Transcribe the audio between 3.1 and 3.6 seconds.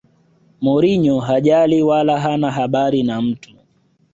mtu